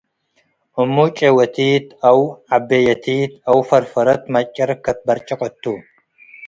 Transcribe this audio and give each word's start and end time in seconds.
እሙ፡ 0.81 0.95
ጩወቲት 1.17 1.87
አው 2.09 2.19
ዐቤየቲት 2.57 3.31
አው 3.49 3.57
ፈርፈረት 3.69 4.21
ትመጭር 4.25 4.69
ከትበርጭቅ 4.85 5.39
እቱ። 5.49 5.63